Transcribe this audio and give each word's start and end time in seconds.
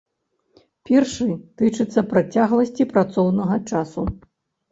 Першы 0.89 1.25
тычыцца 1.59 2.03
працягласці 2.13 2.87
працоўнага 2.93 3.55
часу. 3.69 4.09